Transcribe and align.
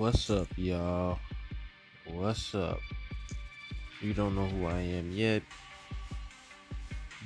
What's 0.00 0.30
up, 0.30 0.48
y'all? 0.56 1.18
What's 2.06 2.54
up? 2.54 2.80
You 4.00 4.14
don't 4.14 4.34
know 4.34 4.46
who 4.46 4.64
I 4.64 4.78
am 4.78 5.12
yet, 5.12 5.42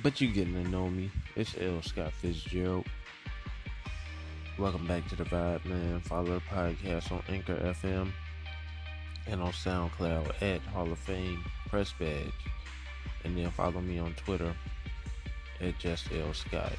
but 0.03 0.19
you're 0.19 0.33
getting 0.33 0.61
to 0.61 0.69
know 0.69 0.89
me. 0.89 1.09
It's 1.37 1.55
L. 1.57 1.81
Scott 1.81 2.11
Fitzgerald. 2.11 2.85
Welcome 4.59 4.85
back 4.87 5.07
to 5.07 5.15
the 5.15 5.23
Vibe, 5.23 5.63
man. 5.63 6.01
Follow 6.01 6.33
the 6.33 6.41
podcast 6.41 7.13
on 7.13 7.23
Anchor 7.29 7.55
FM 7.55 8.11
and 9.27 9.41
on 9.41 9.53
SoundCloud 9.53 10.41
at 10.41 10.59
Hall 10.63 10.91
of 10.91 10.99
Fame 10.99 11.45
Press 11.69 11.93
Badge. 11.97 12.27
And 13.23 13.37
then 13.37 13.51
follow 13.51 13.79
me 13.79 13.99
on 13.99 14.13
Twitter 14.15 14.53
at 15.61 15.79
Just 15.79 16.11
L. 16.11 16.33
Scott. 16.33 16.73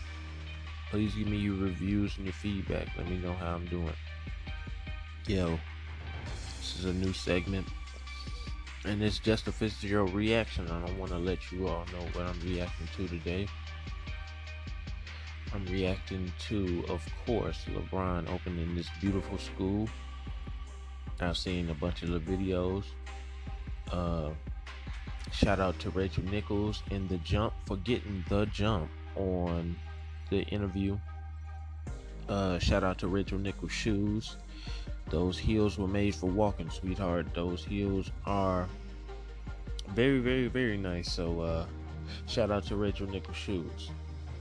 Please 0.90 1.14
give 1.14 1.28
me 1.28 1.38
your 1.38 1.56
reviews 1.56 2.18
and 2.18 2.26
your 2.26 2.34
feedback. 2.34 2.86
Let 2.98 3.08
me 3.08 3.16
know 3.16 3.32
how 3.32 3.54
I'm 3.54 3.64
doing. 3.68 3.94
Yo, 5.26 5.58
this 6.66 6.80
is 6.80 6.84
a 6.86 6.92
new 6.92 7.12
segment. 7.12 7.66
And 8.84 9.02
it's 9.02 9.18
just 9.18 9.46
a 9.46 9.52
Fitzgerald 9.52 10.14
reaction. 10.14 10.68
I 10.68 10.84
don't 10.84 10.98
want 10.98 11.10
to 11.12 11.18
let 11.18 11.52
you 11.52 11.68
all 11.68 11.84
know 11.92 12.06
what 12.12 12.26
I'm 12.26 12.40
reacting 12.40 12.88
to 12.96 13.08
today. 13.08 13.46
I'm 15.52 15.64
reacting 15.66 16.32
to, 16.48 16.84
of 16.88 17.06
course, 17.24 17.64
LeBron 17.68 18.28
opening 18.32 18.74
this 18.74 18.88
beautiful 19.00 19.38
school. 19.38 19.88
I've 21.20 21.36
seen 21.36 21.70
a 21.70 21.74
bunch 21.74 22.02
of 22.02 22.10
the 22.10 22.20
videos. 22.20 22.84
Uh, 23.90 24.30
shout 25.32 25.60
out 25.60 25.78
to 25.80 25.90
Rachel 25.90 26.24
Nichols 26.24 26.82
in 26.90 27.06
the 27.08 27.18
jump 27.18 27.54
for 27.64 27.76
getting 27.78 28.24
the 28.28 28.46
jump 28.46 28.90
on 29.14 29.76
the 30.30 30.42
interview. 30.42 30.98
Uh, 32.28 32.58
shout 32.58 32.82
out 32.82 32.98
to 32.98 33.08
Rachel 33.08 33.38
Nichols 33.38 33.72
shoes. 33.72 34.36
Those 35.08 35.38
heels 35.38 35.78
were 35.78 35.86
made 35.86 36.14
for 36.14 36.26
walking, 36.26 36.68
sweetheart. 36.70 37.26
Those 37.34 37.64
heels 37.64 38.10
are 38.24 38.68
very, 39.94 40.18
very, 40.18 40.48
very 40.48 40.76
nice. 40.76 41.10
So, 41.12 41.40
uh, 41.40 41.66
shout 42.26 42.50
out 42.50 42.64
to 42.66 42.76
Rachel 42.76 43.06
Nichols 43.06 43.36
shoes. 43.36 43.90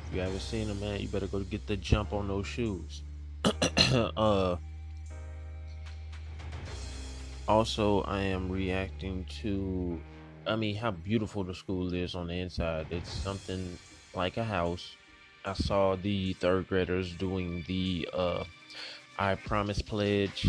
If 0.07 0.16
you 0.16 0.22
haven't 0.22 0.41
seen 0.41 0.67
them, 0.67 0.80
man, 0.80 0.99
you 0.99 1.07
better 1.07 1.27
go 1.27 1.39
get 1.41 1.67
the 1.67 1.77
jump 1.77 2.13
on 2.13 2.27
those 2.27 2.47
shoes. 2.47 3.03
uh, 3.94 4.55
also, 7.47 8.02
I 8.02 8.22
am 8.22 8.52
reacting 8.52 9.25
to, 9.41 10.02
I 10.47 10.55
mean, 10.55 10.75
how 10.75 10.91
beautiful 10.91 11.44
the 11.44 11.53
school 11.53 11.94
is 11.94 12.16
on 12.16 12.27
the 12.27 12.39
inside. 12.39 12.88
It's 12.89 13.11
something 13.11 13.77
like 14.16 14.38
a 14.38 14.44
house. 14.44 14.95
I 15.45 15.53
saw 15.53 15.95
the 15.95 16.33
third 16.33 16.67
graders 16.67 17.13
doing 17.13 17.63
the 17.67 18.09
uh, 18.11 18.44
I 19.17 19.35
Promise 19.35 19.81
Pledge. 19.81 20.47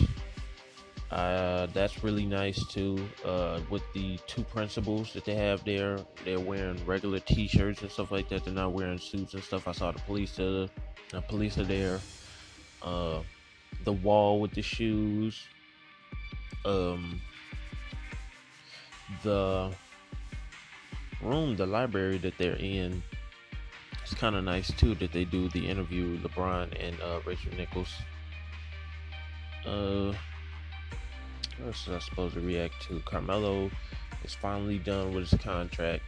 Uh, 1.11 1.67
that's 1.67 2.03
really 2.03 2.27
nice 2.27 2.67
too. 2.67 3.09
Uh, 3.25 3.61
with 3.71 3.83
the 3.95 4.19
two 4.27 4.43
principals 4.43 5.13
that 5.13 5.25
they 5.25 5.35
have 5.35 5.65
there, 5.65 5.99
they're 6.25 6.41
wearing 6.41 6.85
regular 6.85 7.21
T-shirts 7.21 7.83
and 7.83 7.91
stuff 7.91 8.11
like 8.11 8.29
that. 8.29 8.45
They're 8.45 8.55
not 8.55 8.73
wearing 8.73 8.99
suits 8.99 9.35
and 9.35 9.43
stuff. 9.43 9.69
I 9.69 9.73
saw 9.73 9.93
the 9.93 10.01
police. 10.01 10.39
Uh, 10.39 10.67
the 11.11 11.21
police 11.23 11.59
are 11.59 11.65
there. 11.65 12.01
Uh, 12.83 13.21
the 13.85 13.93
wall 13.93 14.41
with 14.41 14.53
the 14.53 14.63
shoes. 14.63 15.41
Um, 16.65 17.21
the 19.23 19.73
room, 21.23 21.55
the 21.57 21.67
library 21.67 22.19
that 22.19 22.37
they're 22.39 22.57
in 22.57 23.03
it's 24.07 24.15
kind 24.15 24.37
of 24.37 24.45
nice 24.45 24.71
too 24.71 24.95
that 24.95 25.11
they 25.11 25.25
do 25.25 25.49
the 25.49 25.67
interview 25.67 26.17
LeBron 26.21 26.71
and 26.81 27.01
uh, 27.01 27.19
Rachel 27.27 27.53
Nichols. 27.57 27.93
Uh, 29.67 30.15
what 31.59 31.69
else 31.69 31.89
I 31.89 31.99
supposed 31.99 32.35
to 32.35 32.41
react 32.41 32.81
to? 32.83 33.01
Carmelo 33.01 33.71
is 34.25 34.35
finally 34.35 34.79
done 34.79 35.13
with 35.13 35.31
his 35.31 35.41
contract, 35.41 36.05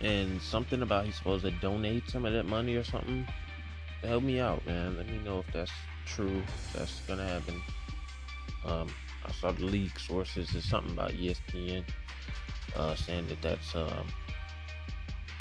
and 0.00 0.40
something 0.42 0.82
about 0.82 1.06
he's 1.06 1.16
supposed 1.16 1.44
to 1.44 1.50
donate 1.50 2.10
some 2.10 2.24
of 2.24 2.32
that 2.32 2.46
money 2.46 2.74
or 2.74 2.84
something. 2.84 3.26
Help 4.02 4.24
me 4.24 4.40
out, 4.40 4.66
man. 4.66 4.96
Let 4.96 5.08
me 5.08 5.18
know 5.18 5.38
if 5.38 5.52
that's 5.52 5.70
true. 6.04 6.42
If 6.44 6.72
that's 6.72 7.00
gonna 7.06 7.26
happen. 7.26 7.62
Um, 8.64 8.88
I 9.24 9.32
saw 9.32 9.52
the 9.52 9.64
leak 9.64 9.98
sources. 9.98 10.50
There's 10.50 10.64
something 10.64 10.92
about 10.92 11.12
ESPN 11.12 11.84
uh, 12.74 12.96
saying 12.96 13.28
that 13.28 13.40
that's 13.42 13.74
um, 13.76 14.08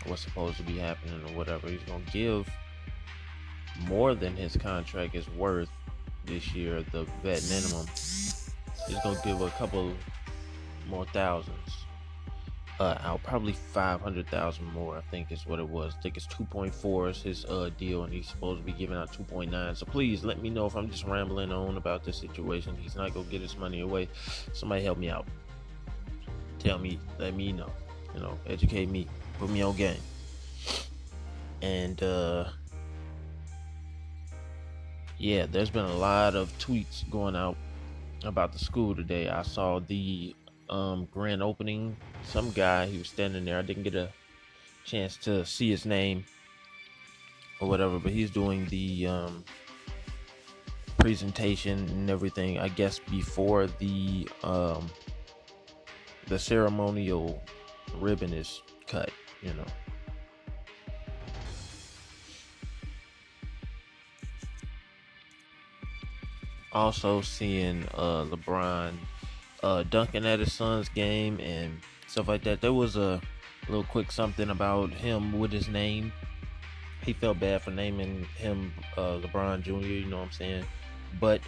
what's 0.06 0.22
supposed 0.22 0.58
to 0.58 0.64
be 0.64 0.78
happening 0.78 1.22
or 1.28 1.38
whatever. 1.38 1.68
He's 1.68 1.82
gonna 1.84 2.04
give 2.12 2.48
more 3.88 4.14
than 4.14 4.36
his 4.36 4.56
contract 4.58 5.16
is 5.16 5.28
worth 5.30 5.70
this 6.26 6.54
year, 6.54 6.84
the 6.92 7.04
vet 7.24 7.44
minimum. 7.50 7.88
is 7.94 8.98
gonna 9.04 9.20
give 9.24 9.42
a 9.42 9.50
couple 9.52 9.94
more 10.88 11.06
thousands 11.06 11.86
uh, 12.82 12.98
out, 13.02 13.22
probably 13.22 13.54
five 13.54 14.02
hundred 14.02 14.28
thousand 14.28 14.66
more. 14.74 14.98
I 14.98 15.02
think 15.12 15.32
is 15.32 15.46
what 15.46 15.60
it 15.60 15.68
was. 15.68 15.94
I 15.98 16.02
think 16.02 16.18
it's 16.18 16.26
two 16.26 16.46
point 16.46 16.74
four 16.74 17.10
is 17.10 17.22
his 17.22 17.46
uh, 17.46 17.70
deal, 17.78 18.04
and 18.04 18.12
he's 18.12 18.28
supposed 18.28 18.60
to 18.60 18.66
be 18.66 18.72
giving 18.72 18.98
out 18.98 19.14
two 19.14 19.24
point 19.24 19.52
nine. 19.52 19.76
So 19.76 19.86
please 19.86 20.24
let 20.24 20.42
me 20.42 20.50
know 20.50 20.66
if 20.66 20.76
I'm 20.76 20.90
just 20.90 21.06
rambling 21.06 21.52
on 21.52 21.78
about 21.78 22.04
this 22.04 22.18
situation. 22.18 22.76
He's 22.82 22.96
not 22.96 23.14
gonna 23.14 23.28
get 23.28 23.42
his 23.42 23.56
money 23.56 23.82
away. 23.82 24.10
Somebody 24.54 24.84
help 24.84 24.98
me 24.98 25.10
out. 25.10 25.28
Tell 26.58 26.80
me, 26.80 27.00
let 27.20 27.36
me 27.36 27.52
know. 27.52 27.72
You 28.16 28.22
know, 28.22 28.38
educate 28.48 28.90
me 28.90 29.08
put 29.40 29.50
me 29.52 29.62
on 29.62 29.76
game. 29.76 30.02
And 31.62 32.02
uh 32.02 32.46
yeah, 35.22 35.46
there's 35.46 35.70
been 35.70 35.86
a 35.86 35.96
lot 35.96 36.36
of 36.36 36.52
tweets 36.58 37.08
going 37.12 37.36
out 37.36 37.56
about 38.24 38.54
the 38.54 38.60
school 38.60 38.96
today. 38.96 39.30
I 39.30 39.44
saw 39.44 39.80
the 39.80 40.36
um 40.70 41.08
grand 41.12 41.44
opening. 41.44 41.96
Some 42.24 42.50
guy 42.52 42.88
he 42.88 42.98
was 42.98 43.08
standing 43.08 43.46
there. 43.46 43.60
I 43.60 43.62
didn't 43.62 43.84
get 43.84 43.94
a 43.94 44.10
chance 44.84 45.18
to 45.18 45.46
see 45.46 45.70
his 45.70 45.86
name 45.86 46.26
or 47.60 47.68
whatever, 47.68 48.00
but 48.00 48.12
he's 48.12 48.32
doing 48.32 48.66
the 48.68 49.08
um 49.08 49.44
presentation 50.98 51.88
and 51.90 52.10
everything, 52.10 52.58
I 52.58 52.70
guess 52.70 52.98
before 52.98 53.68
the 53.68 54.28
um 54.44 54.90
the 56.28 56.40
ceremonial 56.40 57.44
ribbon 58.00 58.34
is 58.34 58.62
cut 58.88 59.12
you 59.42 59.54
know. 59.54 59.66
Also 66.74 67.22
seeing 67.22 67.86
uh, 67.94 68.26
LeBron 68.26 68.94
uh, 69.64 69.84
dunking 69.84 70.26
at 70.26 70.40
his 70.40 70.54
son's 70.54 70.90
game 70.90 71.40
and 71.40 71.80
stuff 72.08 72.28
like 72.28 72.44
that. 72.44 72.62
There 72.62 72.74
was 72.74 72.96
a 72.96 73.22
little 73.68 73.84
quick 73.84 74.12
something 74.12 74.50
about 74.50 74.92
him 74.92 75.40
with 75.40 75.52
his 75.52 75.68
name. 75.68 76.12
He 77.04 77.14
felt 77.14 77.40
bad 77.40 77.62
for 77.62 77.72
naming 77.72 78.26
him 78.38 78.74
uh, 78.96 79.18
LeBron 79.18 79.64
Jr. 79.64 79.72
You 79.72 80.06
know 80.06 80.18
what 80.18 80.26
I'm 80.26 80.32
saying? 80.32 80.66
But 81.20 81.42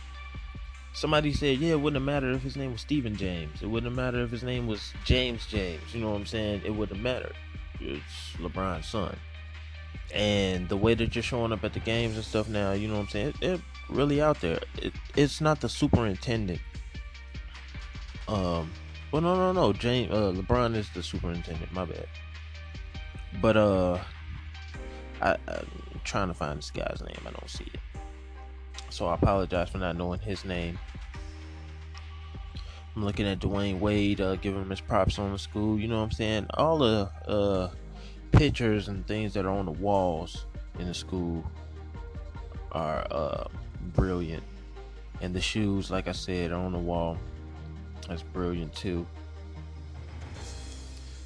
somebody 0.94 1.32
said, 1.32 1.60
yeah, 1.60 1.74
it 1.74 1.82
wouldn't 1.82 2.02
have 2.02 2.06
mattered 2.06 2.36
if 2.36 2.42
his 2.42 2.58
name 2.58 2.72
was 2.72 2.82
Stephen 2.82 3.16
James. 3.16 3.62
It 3.62 3.68
wouldn't 3.68 3.92
have 3.92 3.96
mattered 3.96 4.24
if 4.24 4.32
his 4.32 4.44
name 4.44 4.68
was 4.68 4.94
James 5.06 5.46
James. 5.46 5.82
You 5.94 6.02
know 6.02 6.10
what 6.10 6.18
I'm 6.18 6.26
saying? 6.26 6.64
It 6.66 6.72
wouldn't 6.72 6.98
have 6.98 7.04
mattered 7.04 7.36
it's 7.84 8.36
LeBron's 8.38 8.88
son. 8.88 9.16
And 10.14 10.70
the 10.70 10.78
way 10.78 10.94
that 10.94 11.16
you're 11.16 11.24
showing 11.24 11.52
up 11.52 11.64
at 11.64 11.74
the 11.74 11.80
games 11.80 12.16
and 12.16 12.26
stuff 12.26 12.48
now, 12.48 12.74
you 12.74 12.88
know 12.88 12.96
what 12.96 13.02
I'm 13.02 13.10
saying? 13.10 13.34
It, 13.42 13.44
it 13.44 13.62
really 13.90 14.22
out 14.22 14.42
there. 14.42 14.60
It, 14.78 14.94
it's 15.16 15.42
not 15.42 15.62
the 15.62 15.70
superintendent. 15.70 16.60
Um, 18.28 18.72
well, 19.12 19.22
no, 19.22 19.36
no, 19.36 19.52
no. 19.52 19.74
James, 19.74 20.12
uh, 20.12 20.34
LeBron 20.36 20.76
is 20.76 20.90
the 20.94 21.04
superintendent. 21.04 21.72
My 21.72 21.86
bad. 21.86 22.08
But 23.42 23.58
uh, 23.58 24.00
I, 25.22 25.38
I'm 25.48 26.02
trying 26.04 26.28
to 26.30 26.34
find 26.34 26.58
this 26.58 26.72
guy's 26.72 27.02
name. 27.02 27.20
I 27.28 27.32
don't 27.32 27.50
see 27.50 27.66
it. 27.74 27.80
So 28.90 29.08
I 29.08 29.16
apologize 29.16 29.70
for 29.70 29.80
not 29.80 29.98
knowing 29.98 30.20
his 30.20 30.46
name. 30.46 30.78
I'm 32.96 33.04
looking 33.04 33.26
at 33.26 33.40
Dwyane 33.40 33.80
Wade, 33.80 34.22
uh, 34.22 34.36
giving 34.36 34.62
him 34.62 34.70
his 34.70 34.82
props 34.82 35.18
on 35.18 35.32
the 35.32 35.40
school. 35.40 35.80
You 35.80 35.88
know 35.88 35.98
what 35.98 36.04
I'm 36.04 36.12
saying? 36.12 36.46
All 36.54 36.78
the 36.78 37.10
uh, 37.28 37.72
pictures 38.32 38.88
and 38.88 39.06
things 39.08 39.34
that 39.34 39.46
are 39.46 39.50
on 39.50 39.66
the 39.66 39.72
walls 39.72 40.46
in 40.78 40.88
the 40.88 40.94
school 40.94 41.44
are 42.72 43.06
uh, 43.10 43.48
brilliant. 43.84 44.44
And 45.22 45.34
the 45.34 45.42
shoes, 45.42 45.92
like 45.92 46.08
I 46.08 46.12
said, 46.12 46.52
on 46.52 46.72
the 46.72 46.80
wall. 46.80 47.18
That's 48.08 48.24
brilliant 48.24 48.76
too. 48.76 49.06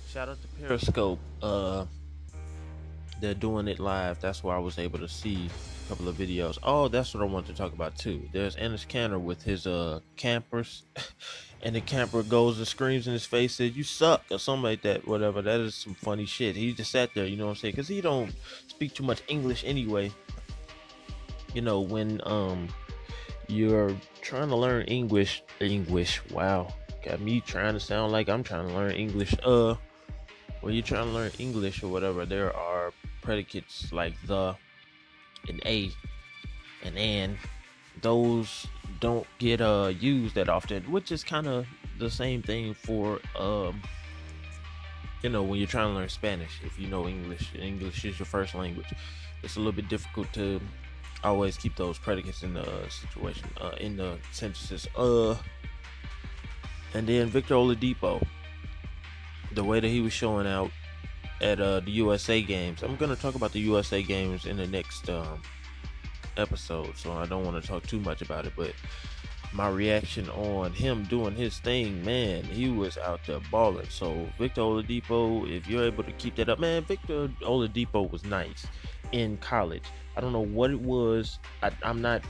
Shout 0.09 0.29
out 0.29 0.37
to 0.41 0.47
Periscope. 0.59 1.19
Uh, 1.41 1.85
they're 3.19 3.33
doing 3.33 3.67
it 3.67 3.79
live. 3.79 4.19
That's 4.21 4.43
why 4.43 4.55
I 4.55 4.59
was 4.59 4.77
able 4.77 4.99
to 4.99 5.07
see 5.07 5.49
a 5.85 5.89
couple 5.89 6.07
of 6.07 6.15
videos. 6.15 6.57
Oh, 6.63 6.87
that's 6.87 7.13
what 7.13 7.23
I 7.23 7.25
wanted 7.25 7.47
to 7.47 7.53
talk 7.53 7.73
about 7.73 7.97
too. 7.97 8.21
There's 8.31 8.55
Enes 8.55 8.87
Kanter 8.87 9.19
with 9.19 9.41
his 9.43 9.65
uh 9.65 9.99
campers. 10.15 10.83
and 11.63 11.75
the 11.75 11.81
camper 11.81 12.23
goes 12.23 12.57
and 12.57 12.67
screams 12.67 13.07
in 13.07 13.13
his 13.13 13.25
face, 13.25 13.55
says 13.55 13.75
"You 13.75 13.83
suck" 13.83 14.23
or 14.31 14.39
something 14.39 14.63
like 14.63 14.81
that. 14.83 15.07
Whatever. 15.07 15.41
That 15.41 15.59
is 15.59 15.75
some 15.75 15.95
funny 15.95 16.25
shit. 16.25 16.55
He 16.55 16.73
just 16.73 16.91
sat 16.91 17.13
there, 17.13 17.25
you 17.25 17.35
know 17.35 17.45
what 17.45 17.51
I'm 17.51 17.57
saying? 17.57 17.73
Because 17.73 17.87
he 17.87 18.01
don't 18.01 18.33
speak 18.67 18.93
too 18.93 19.03
much 19.03 19.21
English 19.27 19.63
anyway. 19.65 20.11
You 21.57 21.63
know 21.63 21.81
when 21.81 22.21
um 22.23 22.69
you're 23.47 23.97
trying 24.21 24.49
to 24.49 24.55
learn 24.55 24.85
English, 24.85 25.41
English, 25.59 26.21
wow, 26.29 26.71
got 27.03 27.19
me 27.19 27.41
trying 27.41 27.73
to 27.73 27.79
sound 27.79 28.11
like 28.11 28.29
I'm 28.29 28.43
trying 28.43 28.67
to 28.67 28.75
learn 28.75 28.91
English. 28.91 29.33
Uh, 29.43 29.73
when 30.61 30.75
you're 30.75 30.83
trying 30.83 31.05
to 31.05 31.11
learn 31.11 31.31
English 31.39 31.81
or 31.81 31.87
whatever, 31.87 32.27
there 32.27 32.55
are 32.55 32.93
predicates 33.23 33.91
like 33.91 34.13
the, 34.27 34.55
and 35.49 35.59
a, 35.65 35.89
and 36.83 36.95
and. 36.95 37.37
Those 38.03 38.67
don't 38.99 39.25
get 39.39 39.59
uh 39.59 39.91
used 39.99 40.35
that 40.35 40.49
often, 40.49 40.83
which 40.91 41.11
is 41.11 41.23
kind 41.23 41.47
of 41.47 41.65
the 41.97 42.11
same 42.11 42.43
thing 42.43 42.75
for 42.75 43.19
um 43.35 43.81
you 45.23 45.29
know 45.31 45.41
when 45.41 45.57
you're 45.57 45.67
trying 45.67 45.89
to 45.89 45.95
learn 45.95 46.09
Spanish. 46.09 46.61
If 46.63 46.77
you 46.77 46.85
know 46.85 47.07
English, 47.07 47.49
English 47.57 48.05
is 48.05 48.19
your 48.19 48.27
first 48.27 48.53
language. 48.53 48.93
It's 49.41 49.55
a 49.55 49.59
little 49.59 49.71
bit 49.71 49.89
difficult 49.89 50.31
to 50.33 50.61
always 51.23 51.57
keep 51.57 51.75
those 51.75 51.97
predicates 51.97 52.43
in 52.43 52.53
the 52.53 52.65
situation, 52.89 53.49
uh, 53.61 53.71
in 53.79 53.97
the 53.97 54.17
sentences. 54.31 54.87
Uh, 54.95 55.35
and 56.93 57.07
then 57.07 57.27
Victor 57.27 57.55
Oladipo, 57.55 58.25
the 59.53 59.63
way 59.63 59.79
that 59.79 59.87
he 59.87 60.01
was 60.01 60.13
showing 60.13 60.47
out 60.47 60.71
at 61.41 61.59
uh, 61.59 61.79
the 61.81 61.91
USA 61.91 62.41
games. 62.41 62.83
I'm 62.83 62.95
gonna 62.95 63.15
talk 63.15 63.35
about 63.35 63.51
the 63.51 63.59
USA 63.59 64.01
games 64.01 64.45
in 64.45 64.57
the 64.57 64.67
next 64.67 65.09
um, 65.09 65.41
episode, 66.37 66.97
so 66.97 67.13
I 67.13 67.25
don't 67.25 67.45
want 67.45 67.61
to 67.61 67.67
talk 67.67 67.85
too 67.85 67.99
much 67.99 68.21
about 68.21 68.45
it. 68.45 68.53
But 68.55 68.73
my 69.53 69.69
reaction 69.69 70.29
on 70.29 70.73
him 70.73 71.03
doing 71.05 71.35
his 71.35 71.59
thing, 71.59 72.03
man, 72.03 72.43
he 72.43 72.69
was 72.69 72.97
out 72.97 73.21
there 73.25 73.39
balling. 73.51 73.87
So 73.89 74.27
Victor 74.37 74.61
Oladipo, 74.61 75.49
if 75.49 75.67
you're 75.67 75.85
able 75.85 76.03
to 76.03 76.11
keep 76.13 76.35
that 76.35 76.49
up, 76.49 76.59
man, 76.59 76.83
Victor 76.83 77.27
Oladipo 77.41 78.09
was 78.11 78.23
nice 78.25 78.65
in 79.11 79.37
college. 79.37 79.83
I 80.15 80.21
don't 80.21 80.33
know 80.33 80.45
what 80.45 80.71
it 80.71 80.79
was. 80.79 81.39
I, 81.61 81.71
am 81.83 82.01
not 82.01 82.21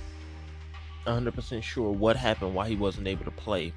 100% 1.05 1.63
sure 1.63 1.91
what 1.91 2.15
happened 2.15 2.53
why 2.53 2.67
he 2.67 2.75
wasn't 2.75 3.07
able 3.07 3.25
to 3.25 3.31
play 3.31 3.73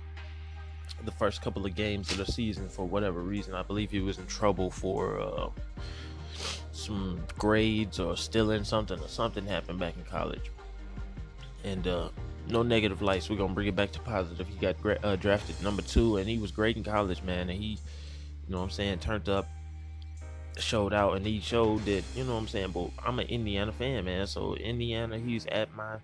the 1.05 1.13
first 1.13 1.43
couple 1.43 1.65
of 1.65 1.75
games 1.75 2.11
of 2.11 2.19
the 2.19 2.27
season 2.27 2.69
for 2.69 2.85
whatever 2.85 3.21
reason. 3.21 3.55
I 3.55 3.63
believe 3.63 3.91
he 3.91 4.01
was 4.01 4.19
in 4.19 4.27
trouble 4.27 4.71
for 4.71 5.21
uh, 5.21 5.49
some 6.73 7.21
grades 7.39 7.99
or 7.99 8.17
stealing 8.17 8.65
something 8.65 8.99
or 8.99 9.09
something 9.09 9.47
happened 9.47 9.79
back 9.79 9.97
in 9.97 10.05
college. 10.05 10.51
And 11.65 11.87
uh, 11.87 12.09
no 12.49 12.63
negative 12.63 13.03
lights. 13.03 13.31
We're 13.31 13.37
gonna 13.37 13.55
bring 13.55 13.69
it 13.69 13.77
back 13.77 13.93
to 13.93 14.01
positive. 14.01 14.49
He 14.49 14.57
got 14.57 14.81
gra- 14.81 14.99
uh, 15.03 15.17
drafted 15.17 15.63
number 15.63 15.83
two, 15.83 16.17
and 16.17 16.29
he 16.29 16.39
was 16.39 16.51
great 16.51 16.77
in 16.77 16.85
college, 16.85 17.23
man. 17.23 17.51
And 17.51 17.61
he, 17.63 17.67
you 17.67 17.79
know, 18.49 18.59
what 18.59 18.65
I'm 18.65 18.71
saying, 18.71 18.99
turned 18.99 19.29
up 19.29 19.47
showed 20.59 20.93
out 20.93 21.17
and 21.17 21.27
he 21.27 21.41
showed 21.41 21.85
that 21.85 22.03
you 22.15 22.25
know 22.25 22.35
what 22.35 22.41
I'm 22.41 22.49
saying? 22.49 22.71
But 22.73 22.91
I'm 23.05 23.19
an 23.19 23.29
Indiana 23.29 23.73
fan 23.73 24.05
man. 24.05 24.27
So 24.27 24.55
Indiana 24.55 25.19
he's 25.19 25.47
at 25.47 25.75
my 25.75 25.97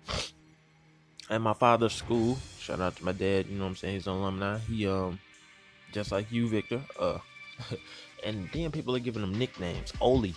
at 1.29 1.41
my 1.41 1.53
father's 1.53 1.93
school. 1.93 2.37
Shout 2.59 2.79
out 2.79 2.95
to 2.97 3.05
my 3.05 3.11
dad 3.11 3.47
you 3.47 3.57
know 3.57 3.65
what 3.65 3.71
I'm 3.71 3.75
saying? 3.75 3.93
He's 3.95 4.07
an 4.07 4.13
alumni. 4.13 4.59
He 4.59 4.87
um 4.87 5.19
just 5.91 6.11
like 6.11 6.31
you 6.31 6.47
Victor 6.47 6.81
uh 6.99 7.19
and 8.25 8.49
then 8.53 8.71
people 8.71 8.95
are 8.95 8.99
giving 8.99 9.23
him 9.23 9.37
nicknames. 9.37 9.93
Oli 10.01 10.33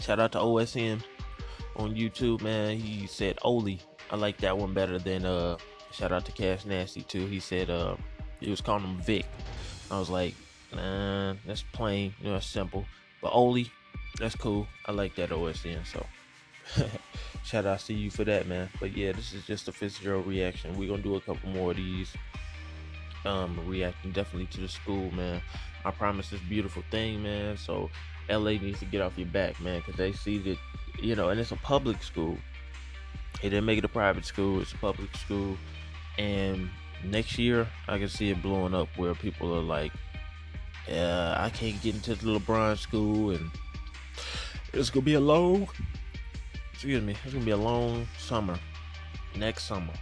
shout 0.00 0.18
out 0.18 0.32
to 0.32 0.38
OSN 0.38 1.02
on 1.76 1.94
YouTube 1.94 2.42
man. 2.42 2.78
He 2.78 3.06
said 3.06 3.38
Oli 3.42 3.80
I 4.10 4.16
like 4.16 4.38
that 4.38 4.56
one 4.56 4.74
better 4.74 4.98
than 4.98 5.24
uh 5.24 5.56
shout 5.92 6.12
out 6.12 6.24
to 6.26 6.32
Cash 6.32 6.64
Nasty 6.64 7.02
too. 7.02 7.26
He 7.26 7.40
said 7.40 7.70
uh 7.70 7.96
he 8.40 8.50
was 8.50 8.60
calling 8.60 8.84
him 8.84 8.96
Vic. 9.02 9.26
I 9.90 9.98
was 9.98 10.10
like 10.10 10.34
Nah, 10.74 11.34
that's 11.46 11.62
plain, 11.72 12.14
you 12.20 12.30
know, 12.30 12.40
simple. 12.40 12.86
But 13.20 13.32
Oli, 13.32 13.70
that's 14.18 14.34
cool. 14.34 14.66
I 14.86 14.92
like 14.92 15.14
that 15.16 15.30
OSN. 15.30 15.86
So 15.86 16.04
shout 17.44 17.66
out 17.66 17.80
to 17.80 17.94
you 17.94 18.10
for 18.10 18.24
that, 18.24 18.46
man. 18.46 18.68
But 18.80 18.96
yeah, 18.96 19.12
this 19.12 19.32
is 19.32 19.44
just 19.46 19.68
a 19.68 19.72
Fitzgerald 19.72 20.26
reaction. 20.26 20.76
We're 20.76 20.88
gonna 20.88 21.02
do 21.02 21.16
a 21.16 21.20
couple 21.20 21.50
more 21.50 21.70
of 21.72 21.76
these. 21.76 22.12
Um, 23.24 23.56
reacting 23.68 24.10
definitely 24.10 24.46
to 24.46 24.60
the 24.62 24.68
school, 24.68 25.12
man. 25.12 25.40
I 25.84 25.92
promise 25.92 26.30
this 26.30 26.40
beautiful 26.48 26.82
thing, 26.90 27.22
man. 27.22 27.56
So 27.56 27.88
LA 28.28 28.52
needs 28.52 28.80
to 28.80 28.84
get 28.84 29.00
off 29.00 29.16
your 29.16 29.28
back, 29.28 29.60
man, 29.60 29.78
because 29.78 29.96
they 29.96 30.12
see 30.12 30.38
that, 30.38 30.58
you 31.00 31.14
know, 31.14 31.28
and 31.28 31.38
it's 31.38 31.52
a 31.52 31.56
public 31.56 32.02
school. 32.02 32.36
It 33.42 33.50
didn't 33.50 33.64
make 33.64 33.78
it 33.78 33.84
a 33.84 33.88
private 33.88 34.24
school. 34.24 34.60
It's 34.60 34.72
a 34.72 34.76
public 34.76 35.16
school, 35.16 35.56
and 36.18 36.68
next 37.04 37.38
year 37.38 37.66
I 37.88 37.98
can 37.98 38.08
see 38.08 38.30
it 38.30 38.42
blowing 38.42 38.74
up 38.74 38.88
where 38.96 39.14
people 39.14 39.54
are 39.54 39.62
like, 39.62 39.92
uh, 40.90 41.34
I 41.38 41.50
can't 41.50 41.80
get 41.82 41.94
into 41.94 42.14
the 42.14 42.38
LeBron 42.38 42.78
school, 42.78 43.30
and 43.30 43.50
it's 44.72 44.90
gonna 44.90 45.04
be 45.04 45.14
a 45.14 45.20
long. 45.20 45.68
Excuse 46.72 47.02
me. 47.02 47.14
It's 47.24 47.32
gonna 47.32 47.44
be 47.44 47.52
a 47.52 47.56
long 47.56 48.06
summer, 48.18 48.58
next 49.36 49.64
summer, 49.64 49.92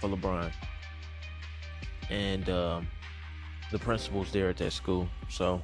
for 0.00 0.08
LeBron, 0.08 0.52
and 2.10 2.48
um, 2.48 2.86
the 3.72 3.78
principals 3.78 4.30
there 4.32 4.48
at 4.50 4.56
that 4.58 4.72
school. 4.72 5.08
So, 5.28 5.62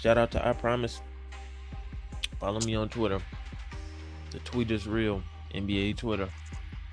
shout 0.00 0.18
out 0.18 0.30
to 0.32 0.46
I 0.46 0.52
Promise. 0.52 1.00
Follow 2.38 2.60
me 2.60 2.74
on 2.74 2.88
Twitter. 2.88 3.20
The 4.30 4.38
tweet 4.40 4.70
is 4.70 4.86
real. 4.86 5.22
NBA 5.54 5.96
Twitter. 5.96 6.28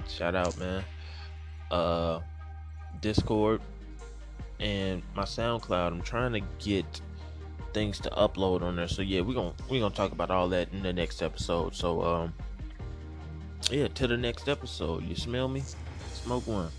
Shout 0.08 0.36
out, 0.36 0.58
man. 0.58 0.84
Uh, 1.70 2.22
Discord 3.02 3.62
and 4.60 5.02
my 5.16 5.24
SoundCloud. 5.24 5.88
I'm 5.88 6.02
trying 6.02 6.34
to 6.34 6.42
get 6.60 6.86
things 7.74 8.00
to 8.00 8.10
upload 8.12 8.62
on 8.62 8.76
there. 8.76 8.88
So 8.88 9.02
yeah, 9.02 9.22
we're 9.22 9.36
gonna 9.36 9.54
we're 9.70 9.80
gonna 9.80 9.94
talk 9.94 10.12
about 10.12 10.32
all 10.32 10.50
that 10.50 10.72
in 10.74 10.84
the 10.84 10.94
next 10.94 11.22
episode. 11.22 11.76
So 11.76 12.02
um 12.04 12.34
yeah, 13.72 13.88
to 13.88 14.08
the 14.08 14.18
next 14.18 14.48
episode. 14.48 15.04
You 15.04 15.16
smell 15.16 15.48
me? 15.48 15.64
Smoke 16.14 16.48
one. 16.48 16.70